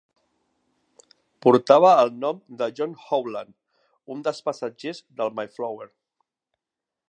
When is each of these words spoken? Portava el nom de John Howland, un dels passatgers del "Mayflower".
Portava 1.45 1.91
el 2.05 2.09
nom 2.23 2.39
de 2.63 2.69
John 2.79 2.97
Howland, 3.03 3.53
un 4.15 4.27
dels 4.29 4.43
passatgers 4.49 5.03
del 5.21 5.33
"Mayflower". 5.41 5.89